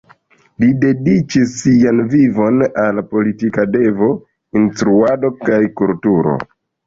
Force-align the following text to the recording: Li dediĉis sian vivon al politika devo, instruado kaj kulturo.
Li 0.61 0.67
dediĉis 0.83 1.51
sian 1.57 1.99
vivon 2.13 2.63
al 2.85 3.01
politika 3.13 3.67
devo, 3.75 4.09
instruado 4.61 5.31
kaj 5.51 5.63
kulturo. 5.83 6.35